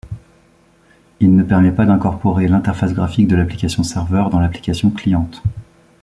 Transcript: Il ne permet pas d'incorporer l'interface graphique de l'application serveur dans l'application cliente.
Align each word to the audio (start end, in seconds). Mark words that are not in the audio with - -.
Il 1.19 1.35
ne 1.35 1.43
permet 1.43 1.71
pas 1.71 1.85
d'incorporer 1.85 2.47
l'interface 2.47 2.91
graphique 2.95 3.27
de 3.27 3.35
l'application 3.35 3.83
serveur 3.83 4.31
dans 4.31 4.39
l'application 4.39 4.89
cliente. 4.89 5.43